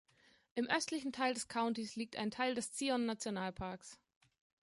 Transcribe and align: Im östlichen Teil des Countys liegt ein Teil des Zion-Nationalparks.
Im 0.55 0.67
östlichen 0.67 1.13
Teil 1.13 1.35
des 1.35 1.47
Countys 1.47 1.95
liegt 1.95 2.17
ein 2.17 2.31
Teil 2.31 2.55
des 2.55 2.73
Zion-Nationalparks. 2.73 3.99